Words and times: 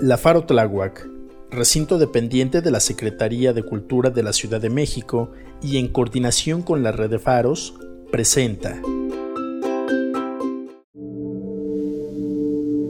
La 0.00 0.18
Faro 0.18 0.44
Tláhuac, 0.44 1.08
recinto 1.50 1.98
dependiente 1.98 2.60
de 2.60 2.70
la 2.70 2.80
Secretaría 2.80 3.52
de 3.52 3.62
Cultura 3.62 4.10
de 4.10 4.22
la 4.22 4.32
Ciudad 4.32 4.60
de 4.60 4.70
México 4.70 5.32
y 5.62 5.78
en 5.78 5.88
coordinación 5.88 6.62
con 6.62 6.82
la 6.82 6.92
red 6.92 7.10
de 7.10 7.18
faros, 7.18 7.74
presenta. 8.12 8.80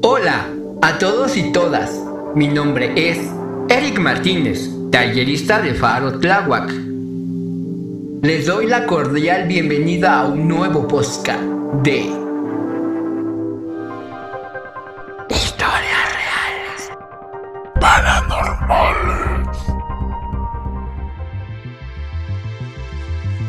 Hola 0.02 0.48
a 0.82 0.98
todos 0.98 1.36
y 1.36 1.52
todas. 1.52 1.98
Mi 2.34 2.48
nombre 2.48 2.92
es 2.96 3.18
Eric 3.68 4.00
Martínez, 4.00 4.68
tallerista 4.90 5.62
de 5.62 5.74
Faro 5.74 6.18
Tláhuac. 6.18 6.70
Les 8.22 8.46
doy 8.46 8.66
la 8.66 8.86
cordial 8.86 9.46
bienvenida 9.46 10.20
a 10.20 10.26
un 10.26 10.48
nuevo 10.48 10.88
podcast 10.88 11.42
de 11.82 12.23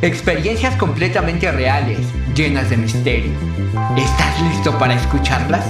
Experiencias 0.06 0.76
completamente 0.76 1.52
reales, 1.52 1.98
llenas 2.36 2.70
de 2.70 2.78
misterio. 2.78 3.32
¿Estás 3.98 4.40
listo 4.44 4.78
para 4.78 4.94
escucharlas? 4.94 5.66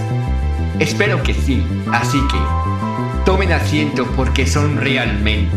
Espero 0.77 1.23
que 1.23 1.33
sí, 1.33 1.65
así 1.93 2.19
que 2.29 2.37
tomen 3.23 3.53
asiento 3.53 4.05
porque 4.17 4.45
son 4.45 4.75
realmente 4.75 5.55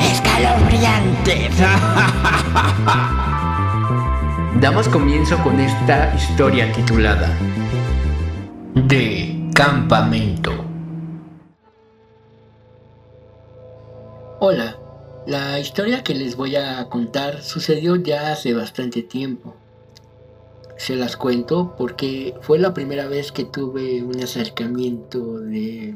escalofriantes. 0.00 1.54
Damos 4.60 4.88
comienzo 4.88 5.38
con 5.44 5.60
esta 5.60 6.12
historia 6.16 6.72
titulada 6.72 7.30
De 8.74 9.48
Campamento. 9.54 10.52
Hola, 14.40 14.81
la 15.26 15.60
historia 15.60 16.02
que 16.02 16.14
les 16.14 16.36
voy 16.36 16.56
a 16.56 16.88
contar 16.88 17.42
sucedió 17.42 17.96
ya 17.96 18.32
hace 18.32 18.54
bastante 18.54 19.02
tiempo. 19.02 19.54
Se 20.76 20.96
las 20.96 21.16
cuento 21.16 21.74
porque 21.78 22.34
fue 22.40 22.58
la 22.58 22.74
primera 22.74 23.06
vez 23.06 23.30
que 23.30 23.44
tuve 23.44 24.02
un 24.02 24.20
acercamiento 24.20 25.38
de 25.38 25.94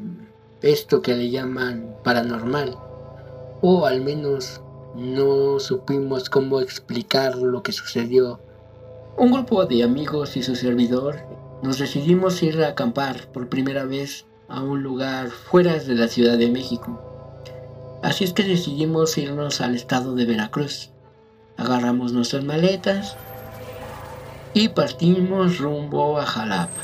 esto 0.61 1.01
que 1.01 1.13
le 1.13 1.29
llaman 1.29 1.95
paranormal. 2.03 2.77
O 3.61 3.85
al 3.85 4.01
menos 4.01 4.61
no 4.95 5.59
supimos 5.59 6.29
cómo 6.29 6.61
explicar 6.61 7.35
lo 7.35 7.63
que 7.63 7.73
sucedió. 7.73 8.39
Un 9.17 9.31
grupo 9.33 9.65
de 9.65 9.83
amigos 9.83 10.37
y 10.37 10.43
su 10.43 10.55
servidor 10.55 11.17
nos 11.63 11.79
decidimos 11.79 12.41
ir 12.43 12.63
a 12.63 12.69
acampar 12.69 13.27
por 13.33 13.49
primera 13.49 13.83
vez 13.83 14.25
a 14.47 14.61
un 14.61 14.83
lugar 14.83 15.29
fuera 15.31 15.77
de 15.77 15.95
la 15.95 16.07
Ciudad 16.07 16.37
de 16.37 16.49
México. 16.49 17.06
Así 18.03 18.23
es 18.23 18.33
que 18.33 18.43
decidimos 18.43 19.17
irnos 19.17 19.59
al 19.59 19.75
estado 19.75 20.13
de 20.13 20.25
Veracruz. 20.25 20.91
Agarramos 21.57 22.13
nuestras 22.13 22.43
maletas 22.43 23.17
y 24.53 24.69
partimos 24.69 25.57
rumbo 25.57 26.19
a 26.19 26.25
Jalapa. 26.25 26.81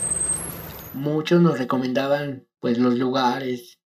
Muchos 0.93 1.41
nos 1.41 1.59
recomendaban 1.59 2.47
pues 2.59 2.79
los 2.79 2.95
lugares. 2.95 3.79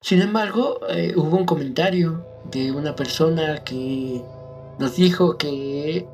Sin 0.00 0.20
embargo, 0.20 0.80
eh, 0.88 1.14
hubo 1.16 1.36
un 1.36 1.46
comentario 1.46 2.26
de 2.50 2.72
una 2.72 2.96
persona 2.96 3.62
que 3.62 4.22
nos 4.78 4.96
dijo 4.96 5.38
que 5.38 6.08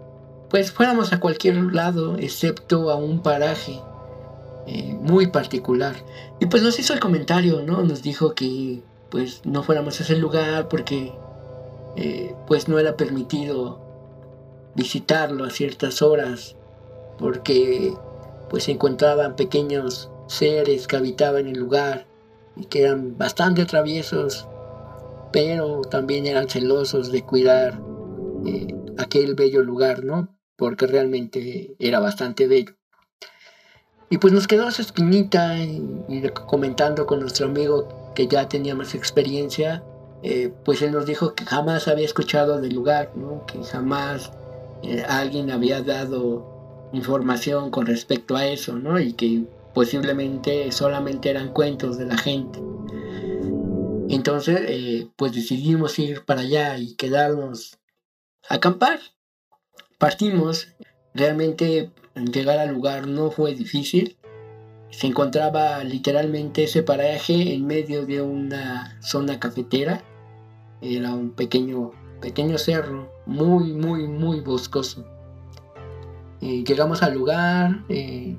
pues 0.50 0.72
fuéramos 0.72 1.12
a 1.12 1.20
cualquier 1.20 1.56
lado 1.72 2.18
excepto 2.18 2.90
a 2.90 2.96
un 2.96 3.22
paraje 3.22 3.80
eh, 4.66 4.94
muy 5.00 5.28
particular. 5.28 5.96
Y 6.38 6.46
pues 6.46 6.62
nos 6.62 6.78
hizo 6.78 6.92
el 6.92 7.00
comentario, 7.00 7.62
¿no? 7.62 7.82
Nos 7.82 8.02
dijo 8.02 8.34
que 8.34 8.82
pues 9.10 9.42
no 9.44 9.62
fuéramos 9.62 10.00
a 10.00 10.02
ese 10.04 10.16
lugar 10.16 10.68
porque 10.68 11.12
eh, 11.96 12.34
pues 12.46 12.68
no 12.68 12.78
era 12.78 12.96
permitido 12.96 13.80
visitarlo 14.74 15.44
a 15.44 15.50
ciertas 15.50 16.02
horas 16.02 16.56
porque 17.18 17.92
pues 18.48 18.64
se 18.64 18.72
encontraban 18.72 19.36
pequeños 19.36 20.10
seres 20.26 20.86
que 20.86 20.96
habitaban 20.96 21.46
el 21.46 21.58
lugar 21.58 22.06
y 22.56 22.66
que 22.66 22.82
eran 22.82 23.18
bastante 23.18 23.64
traviesos 23.64 24.46
pero 25.32 25.82
también 25.82 26.26
eran 26.26 26.48
celosos 26.48 27.12
de 27.12 27.22
cuidar 27.22 27.80
eh, 28.46 28.74
aquel 28.98 29.34
bello 29.34 29.62
lugar, 29.62 30.04
¿no? 30.04 30.36
Porque 30.56 30.86
realmente 30.86 31.74
era 31.78 32.00
bastante 32.00 32.46
bello. 32.46 32.74
Y 34.08 34.18
pues 34.18 34.32
nos 34.32 34.48
quedó 34.48 34.68
esa 34.68 34.82
espinita 34.82 35.56
y 35.56 36.28
comentando 36.46 37.06
con 37.06 37.20
nuestro 37.20 37.46
amigo 37.46 37.88
ya 38.26 38.48
tenía 38.48 38.74
más 38.74 38.94
experiencia, 38.94 39.82
eh, 40.22 40.52
pues 40.64 40.82
él 40.82 40.92
nos 40.92 41.06
dijo 41.06 41.34
que 41.34 41.44
jamás 41.44 41.88
había 41.88 42.04
escuchado 42.04 42.60
del 42.60 42.74
lugar, 42.74 43.12
que 43.46 43.62
jamás 43.64 44.32
eh, 44.82 45.04
alguien 45.08 45.50
había 45.50 45.82
dado 45.82 46.88
información 46.92 47.70
con 47.70 47.86
respecto 47.86 48.36
a 48.36 48.46
eso, 48.46 48.74
¿no? 48.74 48.98
y 48.98 49.12
que 49.12 49.44
posiblemente 49.74 50.70
solamente 50.72 51.30
eran 51.30 51.52
cuentos 51.52 51.96
de 51.98 52.06
la 52.06 52.18
gente. 52.18 52.60
Entonces, 54.08 54.60
eh, 54.66 55.08
pues 55.16 55.32
decidimos 55.32 55.98
ir 55.98 56.24
para 56.24 56.40
allá 56.40 56.76
y 56.78 56.94
quedarnos 56.96 57.78
a 58.48 58.54
acampar. 58.56 58.98
Partimos. 59.98 60.68
Realmente 61.14 61.90
llegar 62.14 62.58
al 62.58 62.74
lugar 62.74 63.06
no 63.06 63.30
fue 63.30 63.54
difícil. 63.54 64.16
Se 64.90 65.06
encontraba 65.06 65.82
literalmente 65.84 66.64
ese 66.64 66.82
paraje 66.82 67.54
en 67.54 67.66
medio 67.66 68.04
de 68.06 68.20
una 68.20 68.98
zona 69.00 69.38
cafetera. 69.38 70.02
Era 70.80 71.14
un 71.14 71.30
pequeño, 71.30 71.92
pequeño 72.20 72.58
cerro, 72.58 73.10
muy, 73.26 73.72
muy, 73.72 74.08
muy 74.08 74.40
boscoso. 74.40 75.04
Eh, 76.40 76.64
llegamos 76.64 77.02
al 77.02 77.14
lugar, 77.14 77.84
eh, 77.88 78.36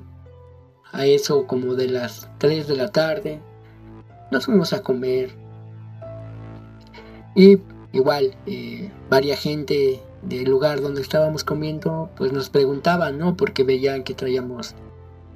a 0.92 1.06
eso 1.06 1.46
como 1.46 1.74
de 1.74 1.88
las 1.88 2.28
3 2.38 2.68
de 2.68 2.76
la 2.76 2.88
tarde. 2.88 3.40
Nos 4.30 4.46
fuimos 4.46 4.72
a 4.72 4.82
comer. 4.82 5.34
Y 7.34 7.58
igual, 7.92 8.36
eh, 8.46 8.90
varia 9.08 9.36
gente 9.36 10.02
del 10.22 10.44
lugar 10.44 10.80
donde 10.80 11.00
estábamos 11.00 11.44
comiendo, 11.44 12.10
pues 12.16 12.32
nos 12.32 12.50
preguntaban, 12.50 13.18
¿no? 13.18 13.36
Porque 13.36 13.64
veían 13.64 14.04
que 14.04 14.14
traíamos, 14.14 14.74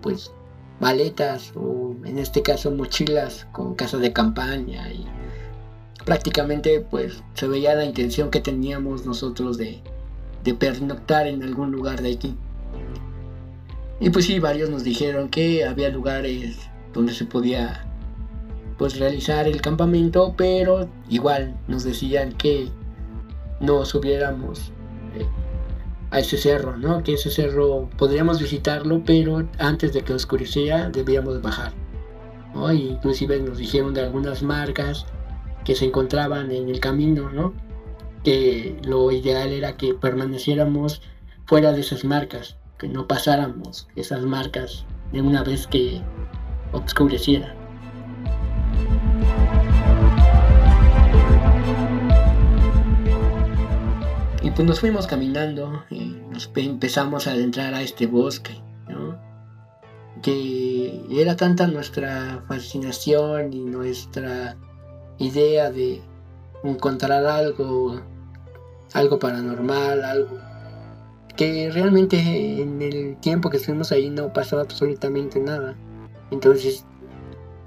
pues, 0.02 0.32
maletas 0.80 1.52
o 1.54 1.94
en 2.04 2.18
este 2.18 2.42
caso 2.42 2.70
mochilas 2.70 3.46
con 3.52 3.74
casas 3.74 4.00
de 4.00 4.12
campaña 4.12 4.92
y 4.92 5.06
prácticamente 6.04 6.80
pues 6.80 7.22
se 7.34 7.48
veía 7.48 7.74
la 7.74 7.84
intención 7.84 8.30
que 8.30 8.40
teníamos 8.40 9.06
nosotros 9.06 9.58
de, 9.58 9.80
de 10.44 10.54
pernoctar 10.54 11.26
en 11.26 11.42
algún 11.42 11.72
lugar 11.72 12.02
de 12.02 12.12
aquí. 12.12 12.34
Y 13.98 14.10
pues 14.10 14.26
sí, 14.26 14.38
varios 14.38 14.68
nos 14.68 14.84
dijeron 14.84 15.28
que 15.28 15.64
había 15.64 15.88
lugares 15.88 16.58
donde 16.92 17.14
se 17.14 17.24
podía 17.24 17.86
pues 18.78 18.98
realizar 18.98 19.48
el 19.48 19.62
campamento, 19.62 20.34
pero 20.36 20.88
igual 21.08 21.56
nos 21.66 21.82
decían 21.84 22.32
que 22.32 22.68
no 23.60 23.84
subiéramos 23.86 24.70
eh, 25.14 25.26
a 26.10 26.20
ese 26.20 26.36
cerro, 26.36 26.76
¿no? 26.76 27.02
Que 27.02 27.14
ese 27.14 27.30
cerro 27.30 27.88
podríamos 27.96 28.40
visitarlo, 28.40 29.02
pero 29.04 29.48
antes 29.58 29.92
de 29.92 30.02
que 30.02 30.12
oscureciera 30.12 30.88
debíamos 30.90 31.42
bajar. 31.42 31.72
¿no? 32.54 32.72
inclusive 32.72 33.38
nos 33.40 33.58
dijeron 33.58 33.92
de 33.92 34.00
algunas 34.00 34.42
marcas 34.42 35.04
que 35.64 35.74
se 35.74 35.84
encontraban 35.84 36.50
en 36.52 36.68
el 36.68 36.80
camino, 36.80 37.28
¿no? 37.30 37.52
Que 38.22 38.78
lo 38.84 39.10
ideal 39.10 39.50
era 39.52 39.76
que 39.76 39.94
permaneciéramos 39.94 41.02
fuera 41.44 41.72
de 41.72 41.80
esas 41.80 42.04
marcas, 42.04 42.56
que 42.78 42.88
no 42.88 43.06
pasáramos 43.06 43.88
esas 43.96 44.22
marcas 44.22 44.86
de 45.12 45.22
una 45.22 45.42
vez 45.42 45.66
que 45.66 46.00
oscureciera. 46.72 47.55
Pues 54.56 54.66
nos 54.66 54.80
fuimos 54.80 55.06
caminando 55.06 55.84
y 55.90 56.16
nos 56.30 56.50
empezamos 56.56 57.26
a 57.26 57.32
adentrar 57.32 57.74
a 57.74 57.82
este 57.82 58.06
bosque. 58.06 58.62
Que 60.22 61.04
era 61.10 61.36
tanta 61.36 61.66
nuestra 61.66 62.42
fascinación 62.48 63.52
y 63.52 63.60
nuestra 63.60 64.56
idea 65.18 65.70
de 65.70 66.00
encontrar 66.64 67.26
algo, 67.26 68.00
algo 68.94 69.18
paranormal, 69.18 70.02
algo 70.02 70.38
que 71.36 71.70
realmente 71.70 72.16
en 72.62 72.80
el 72.80 73.18
tiempo 73.18 73.50
que 73.50 73.58
estuvimos 73.58 73.92
ahí 73.92 74.08
no 74.08 74.32
pasó 74.32 74.58
absolutamente 74.58 75.38
nada. 75.38 75.76
Entonces, 76.30 76.86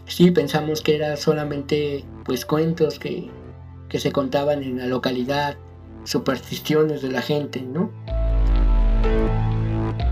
sí 0.08 0.32
pensamos 0.32 0.82
que 0.82 0.96
era 0.96 1.16
solamente 1.18 2.04
pues 2.26 2.46
cuentos 2.46 2.98
que, 2.98 3.30
que 3.90 4.00
se 4.00 4.12
contaban 4.12 4.64
en 4.64 4.80
la 4.80 4.88
localidad 4.88 5.56
supersticiones 6.04 7.02
de 7.02 7.10
la 7.10 7.22
gente, 7.22 7.62
¿no? 7.62 7.92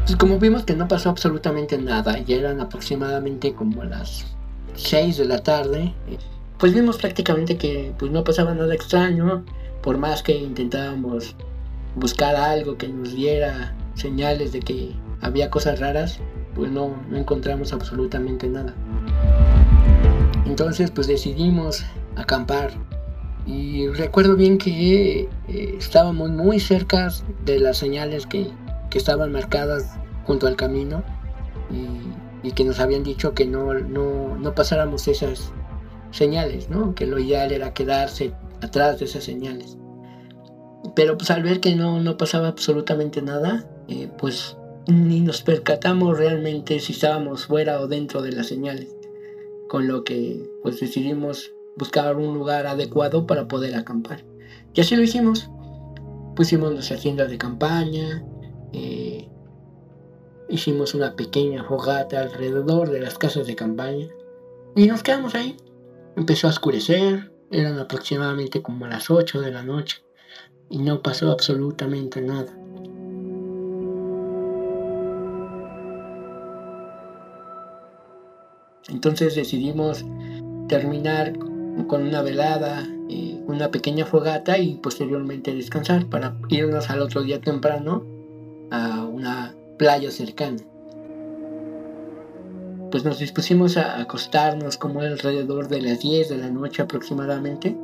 Pues 0.05 0.15
como 0.15 0.39
vimos 0.39 0.63
que 0.63 0.75
no 0.75 0.87
pasó 0.87 1.09
absolutamente 1.09 1.77
nada, 1.77 2.17
y 2.25 2.33
eran 2.33 2.61
aproximadamente 2.61 3.53
como 3.53 3.83
las 3.83 4.25
6 4.75 5.17
de 5.17 5.25
la 5.25 5.43
tarde, 5.43 5.93
pues 6.57 6.73
vimos 6.73 6.97
prácticamente 6.97 7.57
que 7.57 7.93
pues 7.99 8.11
no 8.11 8.23
pasaba 8.23 8.53
nada 8.53 8.73
extraño, 8.73 9.43
por 9.81 9.97
más 9.97 10.23
que 10.23 10.33
intentábamos 10.33 11.35
buscar 11.95 12.35
algo 12.35 12.77
que 12.77 12.87
nos 12.87 13.13
diera 13.13 13.75
señales 13.95 14.51
de 14.51 14.59
que 14.59 14.95
había 15.21 15.49
cosas 15.49 15.79
raras, 15.79 16.19
pues 16.55 16.71
no, 16.71 16.95
no 17.09 17.17
encontramos 17.17 17.73
absolutamente 17.73 18.47
nada. 18.47 18.73
Entonces 20.45 20.89
pues 20.91 21.07
decidimos 21.07 21.85
acampar 22.15 22.71
y 23.47 23.88
recuerdo 23.88 24.35
bien 24.35 24.57
que 24.57 25.21
eh, 25.21 25.29
estábamos 25.79 26.29
muy 26.29 26.59
cerca 26.59 27.09
de 27.45 27.59
las 27.59 27.77
señales 27.77 28.27
que, 28.27 28.51
que 28.89 28.97
estaban 28.97 29.31
marcadas 29.31 29.97
junto 30.25 30.47
al 30.47 30.57
camino 30.57 31.01
y, 31.71 32.47
y, 32.47 32.51
que 32.51 32.65
nos 32.65 32.81
habían 32.81 33.03
dicho 33.03 33.33
que 33.33 33.45
no, 33.45 33.73
no, 33.73 34.38
no 34.38 34.53
pasáramos 34.53 35.07
esas 35.07 35.53
señales, 36.11 36.69
¿no? 36.69 36.94
que 36.94 37.07
lo 37.07 37.19
ideal 37.19 37.53
era 37.53 37.73
quedarse 37.73 38.33
atrás 38.61 38.99
de 38.99 39.05
esas 39.05 39.23
señales. 39.23 39.77
Pero 40.94 41.17
pues 41.17 41.31
al 41.31 41.44
ver 41.44 41.61
que 41.61 41.73
no, 41.73 42.01
no 42.01 42.17
pasaba 42.17 42.49
absolutamente 42.49 43.21
nada, 43.21 43.65
eh, 43.88 44.09
pues 44.17 44.57
ni 44.88 45.21
nos 45.21 45.41
percatamos 45.41 46.17
realmente 46.17 46.79
si 46.79 46.91
estábamos 46.91 47.45
fuera 47.45 47.79
o 47.79 47.88
dentro 47.88 48.21
de 48.21 48.33
las 48.33 48.47
señales. 48.47 48.94
Con 49.69 49.88
lo 49.88 50.03
que 50.03 50.49
pues 50.61 50.79
decidimos 50.79 51.53
buscar 51.77 52.15
un 52.15 52.33
lugar 52.33 52.68
adecuado 52.68 53.25
para 53.27 53.47
poder 53.47 53.75
acampar. 53.75 54.25
Y 54.74 54.81
así 54.81 54.95
lo 54.95 55.03
hicimos. 55.03 55.50
Pusimos 56.35 56.71
nuestra 56.71 56.97
tienda 56.97 57.25
de 57.25 57.38
campaña, 57.38 58.24
eh, 58.74 59.27
hicimos 60.50 60.94
una 60.94 61.15
pequeña 61.15 61.63
fogata 61.63 62.21
alrededor 62.21 62.91
de 62.91 63.00
las 63.00 63.18
casas 63.18 63.47
de 63.47 63.56
campaña 63.56 64.07
y 64.75 64.88
nos 64.88 65.01
quedamos 65.01 65.33
ahí. 65.35 65.57
Empezó 66.15 66.47
a 66.47 66.51
oscurecer, 66.51 67.31
eran 67.51 67.80
aproximadamente 67.80 68.62
como 68.62 68.85
a 68.85 68.89
las 68.89 69.09
8 69.09 69.41
de 69.41 69.51
la 69.51 69.63
noche 69.63 70.03
y 70.69 70.77
no 70.80 71.01
pasó 71.01 71.31
absolutamente 71.31 72.21
nada. 72.21 72.56
Entonces 78.89 79.35
decidimos 79.35 80.06
terminar 80.69 81.33
con 81.85 82.01
una 82.01 82.21
velada, 82.21 82.88
eh, 83.09 83.39
una 83.45 83.69
pequeña 83.69 84.06
fogata 84.06 84.57
y 84.57 84.75
posteriormente 84.75 85.53
descansar 85.53 86.07
para 86.07 86.38
irnos 86.50 86.89
al 86.89 87.01
otro 87.01 87.21
día 87.21 87.39
temprano 87.39 88.03
a 88.71 89.06
una 89.06 89.56
playa 89.77 90.12
cercana. 90.12 90.57
Pues 92.91 93.03
nos 93.03 93.19
dispusimos 93.19 93.77
a 93.77 94.00
acostarnos 94.00 94.77
como 94.77 95.01
alrededor 95.01 95.68
de 95.68 95.81
las 95.81 96.00
10 96.00 96.29
de 96.29 96.38
la 96.38 96.50
noche 96.50 96.81
aproximadamente. 96.81 97.77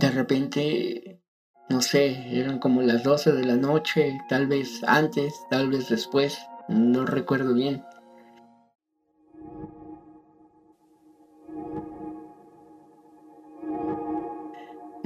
De 0.00 0.10
repente, 0.10 1.20
no 1.68 1.82
sé, 1.82 2.38
eran 2.38 2.58
como 2.58 2.82
las 2.82 3.02
12 3.02 3.32
de 3.32 3.44
la 3.44 3.56
noche, 3.56 4.18
tal 4.28 4.46
vez 4.46 4.82
antes, 4.86 5.34
tal 5.50 5.68
vez 5.68 5.88
después, 5.88 6.38
no 6.68 7.04
recuerdo 7.04 7.54
bien. 7.54 7.82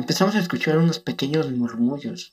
Empezamos 0.01 0.35
a 0.35 0.39
escuchar 0.39 0.79
unos 0.79 0.99
pequeños 0.99 1.51
murmullos. 1.53 2.33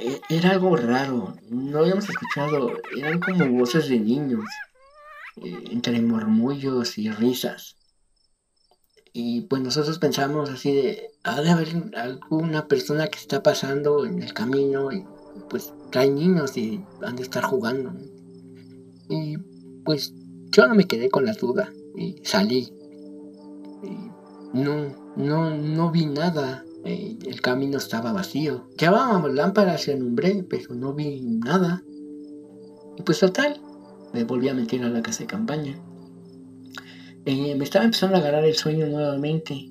E, 0.00 0.20
era 0.28 0.50
algo 0.50 0.76
raro, 0.76 1.36
no 1.48 1.78
habíamos 1.78 2.08
escuchado, 2.08 2.72
eran 2.98 3.20
como 3.20 3.46
voces 3.58 3.88
de 3.88 4.00
niños, 4.00 4.44
eh, 5.36 5.64
entre 5.70 6.00
murmullos 6.00 6.98
y 6.98 7.08
risas. 7.10 7.76
Y 9.12 9.42
pues 9.42 9.62
nosotros 9.62 9.98
pensamos 9.98 10.50
así 10.50 10.74
de, 10.74 11.10
ha 11.22 11.40
de 11.40 11.50
haber 11.50 11.68
alguna 11.96 12.66
persona 12.66 13.06
que 13.06 13.18
está 13.18 13.42
pasando 13.42 14.04
en 14.04 14.20
el 14.20 14.34
camino 14.34 14.90
y 14.92 15.06
pues 15.48 15.72
trae 15.92 16.10
niños 16.10 16.56
y 16.56 16.84
han 17.02 17.16
de 17.16 17.22
estar 17.22 17.44
jugando. 17.44 17.92
Y 19.08 19.38
pues 19.84 20.12
yo 20.50 20.66
no 20.66 20.74
me 20.74 20.86
quedé 20.86 21.08
con 21.08 21.24
la 21.24 21.32
duda 21.32 21.72
y 21.96 22.20
salí 22.24 22.75
no, 24.52 25.12
no, 25.16 25.56
no 25.56 25.90
vi 25.90 26.06
nada. 26.06 26.64
Eh, 26.84 27.18
el 27.26 27.40
camino 27.40 27.78
estaba 27.78 28.12
vacío. 28.12 28.68
Llevábamos 28.78 29.34
lámparas 29.34 29.88
en 29.88 30.02
umbre, 30.02 30.44
pero 30.48 30.74
no 30.74 30.94
vi 30.94 31.20
nada. 31.20 31.82
Y 32.96 33.02
pues 33.02 33.20
total, 33.20 33.60
me 34.12 34.24
volví 34.24 34.48
a 34.48 34.54
meter 34.54 34.82
a 34.84 34.88
la 34.88 35.02
casa 35.02 35.20
de 35.20 35.26
campaña. 35.26 35.78
Eh, 37.24 37.54
me 37.56 37.64
estaba 37.64 37.84
empezando 37.84 38.16
a 38.16 38.20
agarrar 38.20 38.44
el 38.44 38.54
sueño 38.54 38.86
nuevamente 38.86 39.68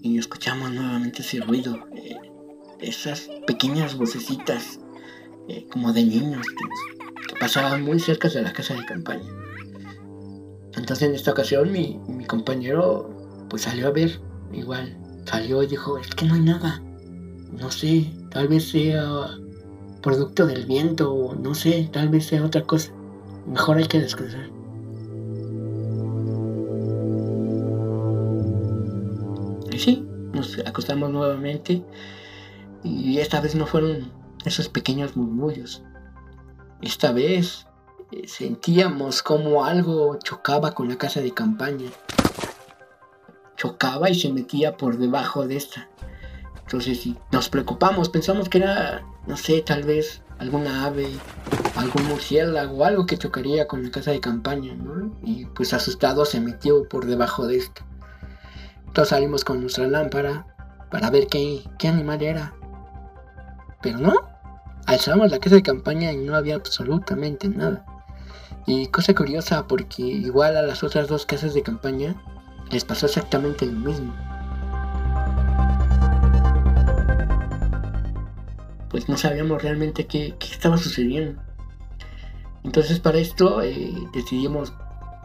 y 0.00 0.18
escuchamos 0.18 0.72
nuevamente 0.72 1.20
ese 1.20 1.40
ruido, 1.40 1.86
eh, 1.94 2.16
esas 2.80 3.28
pequeñas 3.46 3.96
vocecitas 3.96 4.80
como 5.70 5.92
de 5.92 6.02
niños 6.02 6.46
que, 6.46 7.34
pasaban 7.38 7.82
muy 7.82 8.00
cerca 8.00 8.30
de 8.30 8.40
la 8.40 8.52
casa 8.54 8.72
de 8.72 8.86
campaña. 8.86 9.30
Entonces 10.76 11.08
en 11.08 11.14
esta 11.14 11.32
ocasión 11.32 11.70
mi 11.70 12.24
compañero 12.26 13.13
pues 13.54 13.62
salió 13.62 13.86
a 13.86 13.92
ver, 13.92 14.20
igual, 14.52 14.96
salió 15.26 15.62
y 15.62 15.68
dijo, 15.68 15.96
es 15.96 16.08
que 16.08 16.24
no 16.26 16.34
hay 16.34 16.40
nada. 16.40 16.82
No 17.52 17.70
sé, 17.70 18.12
tal 18.28 18.48
vez 18.48 18.68
sea 18.68 19.28
producto 20.02 20.44
del 20.44 20.66
viento 20.66 21.14
o 21.14 21.36
no 21.36 21.54
sé, 21.54 21.88
tal 21.92 22.08
vez 22.08 22.26
sea 22.26 22.44
otra 22.44 22.62
cosa. 22.62 22.90
Mejor 23.46 23.76
hay 23.76 23.86
que 23.86 24.00
descansar. 24.00 24.50
Y 29.72 29.78
sí, 29.78 30.04
nos 30.32 30.58
acostamos 30.66 31.12
nuevamente 31.12 31.84
y 32.82 33.18
esta 33.18 33.40
vez 33.40 33.54
no 33.54 33.68
fueron 33.68 34.10
esos 34.44 34.68
pequeños 34.68 35.16
murmullos. 35.16 35.84
Esta 36.82 37.12
vez 37.12 37.68
eh, 38.10 38.26
sentíamos 38.26 39.22
como 39.22 39.64
algo 39.64 40.18
chocaba 40.24 40.72
con 40.72 40.88
la 40.88 40.98
casa 40.98 41.20
de 41.20 41.30
campaña 41.30 41.88
chocaba 43.64 44.10
y 44.10 44.14
se 44.14 44.30
metía 44.30 44.76
por 44.76 44.98
debajo 44.98 45.46
de 45.46 45.56
esta. 45.56 45.88
Entonces 46.62 47.08
nos 47.32 47.48
preocupamos, 47.48 48.10
pensamos 48.10 48.48
que 48.48 48.58
era, 48.58 49.02
no 49.26 49.36
sé, 49.36 49.62
tal 49.62 49.84
vez 49.84 50.22
alguna 50.38 50.84
ave, 50.84 51.08
algún 51.76 52.04
murciélago, 52.08 52.84
algo 52.84 53.06
que 53.06 53.16
chocaría 53.16 53.66
con 53.66 53.82
la 53.82 53.90
casa 53.90 54.10
de 54.10 54.20
campaña, 54.20 54.74
¿no? 54.74 55.14
Y 55.22 55.46
pues 55.46 55.72
asustado 55.72 56.26
se 56.26 56.40
metió 56.40 56.86
por 56.88 57.06
debajo 57.06 57.46
de 57.46 57.56
esto. 57.56 57.82
Entonces 58.86 59.10
salimos 59.10 59.44
con 59.44 59.60
nuestra 59.62 59.86
lámpara 59.86 60.46
para 60.90 61.10
ver 61.10 61.26
qué, 61.28 61.64
qué 61.78 61.88
animal 61.88 62.22
era. 62.22 62.54
Pero 63.80 63.98
no, 63.98 64.12
alzamos 64.86 65.30
la 65.30 65.38
casa 65.38 65.56
de 65.56 65.62
campaña 65.62 66.12
y 66.12 66.18
no 66.18 66.36
había 66.36 66.56
absolutamente 66.56 67.48
nada. 67.48 67.84
Y 68.66 68.88
cosa 68.88 69.14
curiosa 69.14 69.66
porque 69.66 70.02
igual 70.02 70.56
a 70.56 70.62
las 70.62 70.82
otras 70.82 71.08
dos 71.08 71.24
casas 71.26 71.54
de 71.54 71.62
campaña 71.62 72.14
les 72.70 72.84
pasó 72.84 73.06
exactamente 73.06 73.66
lo 73.66 73.72
mismo. 73.72 74.14
Pues 78.90 79.08
no 79.08 79.16
sabíamos 79.16 79.62
realmente 79.62 80.06
qué, 80.06 80.36
estaba 80.40 80.76
sucediendo. 80.76 81.40
Entonces 82.62 83.00
para 83.00 83.18
esto 83.18 83.62
eh, 83.62 83.92
decidimos 84.12 84.72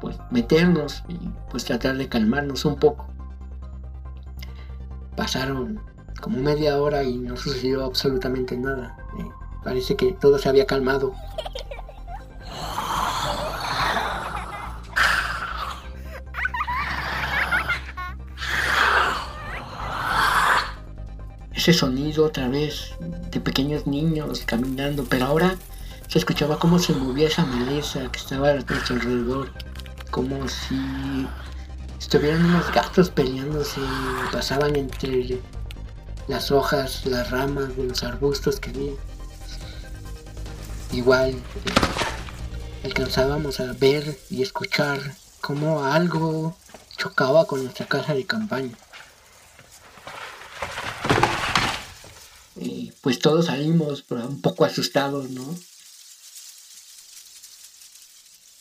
pues 0.02 0.18
meternos 0.32 1.04
y 1.08 1.18
pues 1.50 1.66
tratar 1.66 1.98
de 1.98 2.10
calmarnos 2.10 2.66
un 2.66 2.78
poco. 2.78 3.08
Pasaron 5.16 5.82
como 6.22 6.40
media 6.40 6.82
hora 6.82 7.04
y 7.04 7.18
no 7.18 7.38
sucedió 7.38 7.86
absolutamente 7.86 8.58
nada. 8.58 8.98
Eh, 9.20 9.30
parece 9.64 9.96
que 9.96 10.14
todo 10.14 10.38
se 10.38 10.50
había 10.50 10.66
calmado. 10.66 11.14
Ese 21.60 21.74
sonido 21.74 22.26
otra 22.26 22.48
vez 22.48 22.94
de 23.32 23.42
pequeños 23.42 23.86
niños 23.86 24.44
caminando, 24.46 25.04
pero 25.04 25.26
ahora 25.26 25.58
se 26.08 26.18
escuchaba 26.18 26.58
cómo 26.58 26.80
se 26.80 26.94
movía 26.94 27.28
esa 27.28 27.46
maleza 27.46 28.10
que 28.10 28.18
estaba 28.18 28.52
a 28.52 28.54
nuestro 28.54 28.96
alrededor, 28.96 29.52
como 30.10 30.48
si 30.48 31.28
estuvieran 32.00 32.46
unos 32.46 32.72
gatos 32.72 33.10
peleándose, 33.10 33.82
pasaban 34.32 34.78
entre 34.78 35.42
las 36.30 36.50
hojas, 36.50 37.06
las 37.06 37.30
ramas 37.30 37.76
los 37.76 38.04
arbustos 38.04 38.62
que 38.62 38.72
vi. 38.72 38.96
Igual 40.94 41.32
eh, 41.32 42.86
alcanzábamos 42.86 43.60
a 43.60 43.74
ver 43.74 44.18
y 44.30 44.44
escuchar 44.44 44.98
cómo 45.42 45.84
algo 45.84 46.56
chocaba 46.96 47.46
con 47.46 47.64
nuestra 47.64 47.86
casa 47.86 48.14
de 48.14 48.26
campaña. 48.26 48.78
Pues 53.10 53.18
todos 53.18 53.48
salimos 53.48 54.06
un 54.12 54.40
poco 54.40 54.66
asustados, 54.66 55.32
¿no? 55.32 55.44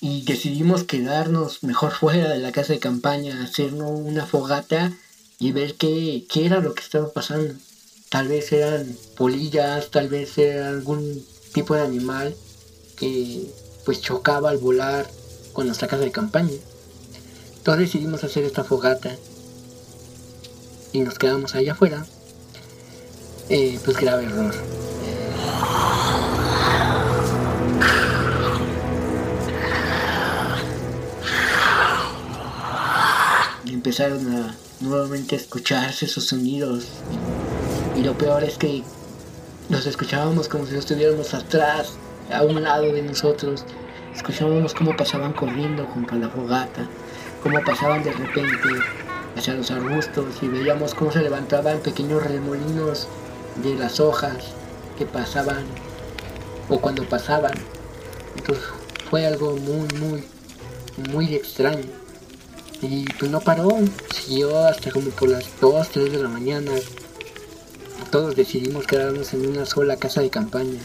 Y 0.00 0.22
decidimos 0.22 0.84
quedarnos 0.84 1.62
mejor 1.64 1.92
fuera 1.92 2.30
de 2.30 2.38
la 2.38 2.50
casa 2.50 2.72
de 2.72 2.78
campaña, 2.78 3.44
hacernos 3.44 3.90
una 3.90 4.24
fogata 4.24 4.96
y 5.38 5.52
ver 5.52 5.74
qué, 5.74 6.24
qué 6.30 6.46
era 6.46 6.60
lo 6.60 6.72
que 6.72 6.82
estaba 6.82 7.12
pasando. 7.12 7.52
Tal 8.08 8.28
vez 8.28 8.50
eran 8.50 8.96
polillas, 9.18 9.90
tal 9.90 10.08
vez 10.08 10.38
era 10.38 10.70
algún 10.70 11.22
tipo 11.52 11.74
de 11.74 11.82
animal 11.82 12.34
que 12.96 13.52
pues 13.84 14.00
chocaba 14.00 14.48
al 14.48 14.56
volar 14.56 15.10
con 15.52 15.66
nuestra 15.66 15.88
casa 15.88 16.04
de 16.04 16.10
campaña. 16.10 16.56
Entonces 17.58 17.92
decidimos 17.92 18.24
hacer 18.24 18.44
esta 18.44 18.64
fogata 18.64 19.14
y 20.94 21.00
nos 21.00 21.18
quedamos 21.18 21.54
allá 21.54 21.72
afuera. 21.72 22.06
Eh, 23.50 23.78
pues 23.82 23.96
grave 23.96 24.24
error. 24.24 24.54
Y 33.64 33.72
empezaron 33.72 34.34
a 34.34 34.54
nuevamente 34.80 35.36
escucharse 35.36 36.04
esos 36.04 36.26
sonidos. 36.26 36.88
Y 37.96 38.02
lo 38.02 38.18
peor 38.18 38.44
es 38.44 38.58
que 38.58 38.82
los 39.70 39.86
escuchábamos 39.86 40.48
como 40.48 40.66
si 40.66 40.76
estuviéramos 40.76 41.32
atrás, 41.32 41.94
a 42.30 42.42
un 42.42 42.62
lado 42.62 42.92
de 42.92 43.00
nosotros. 43.00 43.64
Escuchábamos 44.14 44.74
cómo 44.74 44.94
pasaban 44.94 45.32
corriendo 45.32 45.86
junto 45.86 46.14
a 46.14 46.18
la 46.18 46.28
fogata, 46.28 46.86
cómo 47.42 47.64
pasaban 47.64 48.04
de 48.04 48.12
repente 48.12 48.68
hacia 49.36 49.54
los 49.54 49.70
arbustos 49.70 50.34
y 50.42 50.48
veíamos 50.48 50.94
cómo 50.94 51.12
se 51.12 51.22
levantaban 51.22 51.78
pequeños 51.78 52.22
remolinos 52.22 53.08
de 53.62 53.74
las 53.74 54.00
hojas 54.00 54.36
que 54.96 55.06
pasaban 55.06 55.64
o 56.68 56.80
cuando 56.80 57.04
pasaban. 57.04 57.54
Entonces 58.36 58.64
fue 59.10 59.26
algo 59.26 59.56
muy, 59.56 59.88
muy, 59.98 60.24
muy 61.10 61.34
extraño. 61.34 61.84
Y 62.80 63.04
pues 63.14 63.30
no 63.30 63.40
paró, 63.40 63.70
siguió 64.14 64.66
hasta 64.66 64.90
como 64.90 65.10
por 65.10 65.30
las 65.30 65.44
2, 65.60 65.88
3 65.88 66.12
de 66.12 66.22
la 66.22 66.28
mañana. 66.28 66.70
Todos 68.10 68.36
decidimos 68.36 68.86
quedarnos 68.86 69.32
en 69.34 69.48
una 69.48 69.66
sola 69.66 69.96
casa 69.96 70.20
de 70.20 70.30
campaña. 70.30 70.78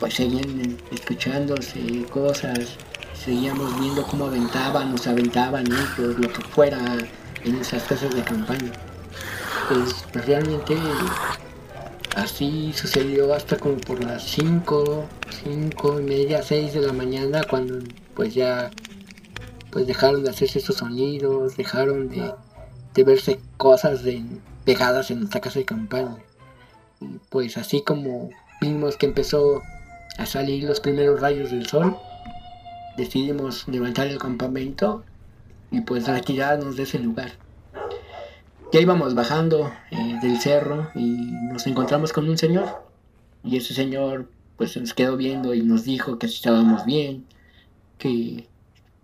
Pues 0.00 0.14
seguían 0.14 0.76
escuchándose 0.90 2.04
cosas, 2.12 2.70
seguíamos 3.24 3.78
viendo 3.78 4.02
cómo 4.02 4.26
aventaban, 4.26 4.90
nos 4.90 5.06
aventaban 5.06 5.66
ellos, 5.66 6.18
lo 6.18 6.32
que 6.32 6.42
fuera 6.42 6.98
en 7.44 7.54
esas 7.56 7.84
casas 7.84 8.14
de 8.14 8.22
campaña. 8.22 8.72
Pues, 9.68 10.04
pues 10.12 10.26
realmente 10.26 10.76
así 12.16 12.72
sucedió 12.74 13.32
hasta 13.32 13.56
como 13.56 13.76
por 13.78 14.02
las 14.04 14.22
5, 14.24 15.04
5 15.44 16.00
y 16.00 16.02
media, 16.02 16.42
6 16.42 16.74
de 16.74 16.80
la 16.80 16.92
mañana 16.92 17.42
cuando 17.48 17.78
pues 18.14 18.34
ya 18.34 18.70
pues 19.70 19.86
dejaron 19.86 20.22
de 20.22 20.30
hacerse 20.30 20.60
esos 20.60 20.76
sonidos, 20.76 21.56
dejaron 21.56 22.08
de, 22.08 23.04
verse 23.04 23.40
cosas 23.56 24.04
de, 24.04 24.22
pegadas 24.64 25.10
en 25.10 25.20
nuestra 25.20 25.40
casa 25.40 25.58
de 25.58 25.64
campaña. 25.64 26.16
Y 27.00 27.18
pues 27.28 27.56
así 27.56 27.82
como 27.82 28.30
vimos 28.60 28.96
que 28.96 29.06
empezó 29.06 29.62
a 30.16 30.26
salir 30.26 30.64
los 30.64 30.78
primeros 30.78 31.20
rayos 31.20 31.50
del 31.50 31.66
sol, 31.66 31.96
decidimos 32.96 33.66
levantar 33.66 34.06
el 34.06 34.18
campamento 34.18 35.04
y 35.72 35.80
pues 35.80 36.06
retirarnos 36.06 36.76
de 36.76 36.84
ese 36.84 37.00
lugar. 37.00 37.32
Ya 38.74 38.80
íbamos 38.80 39.14
bajando 39.14 39.72
eh, 39.92 40.18
del 40.20 40.40
cerro 40.40 40.90
y 40.96 41.30
nos 41.52 41.64
encontramos 41.68 42.12
con 42.12 42.28
un 42.28 42.36
señor 42.36 42.82
y 43.44 43.56
ese 43.56 43.72
señor 43.72 44.28
pues 44.56 44.76
nos 44.76 44.92
quedó 44.94 45.16
viendo 45.16 45.54
y 45.54 45.62
nos 45.62 45.84
dijo 45.84 46.18
que 46.18 46.26
estábamos 46.26 46.84
bien, 46.84 47.24
que 47.98 48.48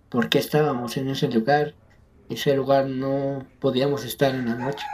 por 0.09 0.29
qué 0.29 0.41
estábamos 0.41 0.97
en 0.97 1.09
ese 1.09 1.29
lugar. 1.29 1.75
Ese 2.29 2.57
lugar 2.57 2.87
no 2.87 3.47
podíamos 3.61 4.05
estar 4.05 4.35
en 4.35 4.47
la 4.47 4.57
noche. 4.57 4.85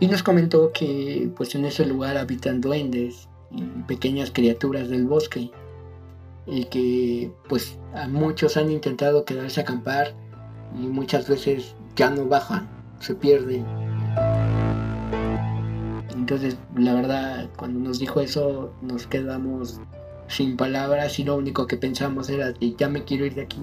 Y 0.00 0.06
nos 0.06 0.22
comentó 0.22 0.70
que 0.72 1.30
pues 1.34 1.54
en 1.54 1.64
ese 1.64 1.86
lugar 1.86 2.18
habitan 2.18 2.60
duendes 2.60 3.30
y 3.50 3.62
pequeñas 3.88 4.30
criaturas 4.30 4.90
del 4.90 5.06
bosque 5.06 5.50
y 6.46 6.64
que 6.64 7.32
pues 7.48 7.78
muchos 8.08 8.56
han 8.56 8.70
intentado 8.70 9.24
quedarse 9.24 9.60
a 9.60 9.62
acampar 9.62 10.14
y 10.78 10.86
muchas 10.86 11.28
veces 11.28 11.74
ya 11.96 12.10
no 12.10 12.26
bajan, 12.26 12.68
se 13.00 13.14
pierden 13.14 13.64
entonces, 16.22 16.56
la 16.76 16.94
verdad, 16.94 17.50
cuando 17.56 17.80
nos 17.80 17.98
dijo 17.98 18.20
eso, 18.20 18.72
nos 18.80 19.08
quedamos 19.08 19.80
sin 20.28 20.56
palabras 20.56 21.18
y 21.18 21.24
lo 21.24 21.36
único 21.36 21.66
que 21.66 21.76
pensamos 21.76 22.30
era 22.30 22.52
que 22.52 22.74
ya 22.74 22.88
me 22.88 23.02
quiero 23.02 23.26
ir 23.26 23.34
de 23.34 23.42
aquí 23.42 23.60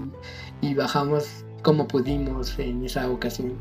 y 0.62 0.74
bajamos 0.74 1.45
como 1.63 1.88
pudimos 1.88 2.59
en 2.59 2.83
esa 2.83 3.09
ocasión. 3.09 3.53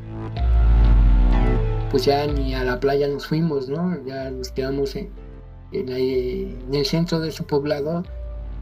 Pues 1.92 2.06
ya 2.06 2.26
ni 2.26 2.54
a 2.54 2.64
la 2.64 2.80
playa 2.80 3.06
nos 3.06 3.28
fuimos, 3.28 3.68
¿no? 3.68 4.04
Ya 4.04 4.30
nos 4.30 4.50
quedamos 4.50 4.96
en, 4.96 5.10
en 5.70 6.75
el 6.75 6.84
centro 6.84 7.20
de 7.20 7.30
su 7.30 7.44
poblado 7.44 8.02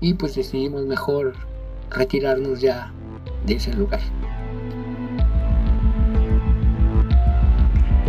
y 0.00 0.14
pues 0.14 0.34
decidimos 0.34 0.84
mejor 0.86 1.34
retirarnos 1.90 2.60
ya 2.60 2.92
de 3.44 3.54
ese 3.54 3.72
lugar. 3.74 4.00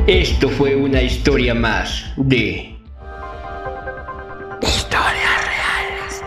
Esto 0.07 0.49
fue 0.49 0.75
una 0.75 1.01
historia 1.01 1.53
más 1.53 2.05
de... 2.15 2.77
Historias 4.61 5.45
reales. 5.45 6.23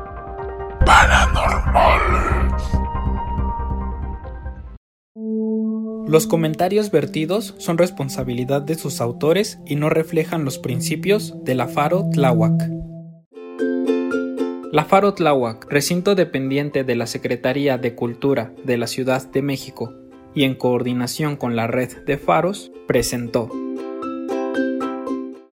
Paranormales. 0.84 2.62
Los 6.06 6.26
comentarios 6.26 6.90
vertidos 6.90 7.54
son 7.58 7.78
responsabilidad 7.78 8.60
de 8.60 8.74
sus 8.74 9.00
autores 9.00 9.60
y 9.64 9.76
no 9.76 9.88
reflejan 9.88 10.44
los 10.44 10.58
principios 10.58 11.34
de 11.44 11.54
la 11.54 11.66
Faro 11.66 12.10
Tláhuac. 12.12 12.79
La 14.72 14.84
Faro 14.84 15.14
Tláhuac, 15.14 15.66
recinto 15.68 16.14
dependiente 16.14 16.84
de 16.84 16.94
la 16.94 17.08
Secretaría 17.08 17.76
de 17.76 17.96
Cultura 17.96 18.54
de 18.62 18.76
la 18.78 18.86
Ciudad 18.86 19.28
de 19.28 19.42
México 19.42 19.92
y 20.32 20.44
en 20.44 20.54
coordinación 20.54 21.34
con 21.34 21.56
la 21.56 21.66
red 21.66 22.04
de 22.06 22.18
faros, 22.18 22.70
presentó 22.86 23.50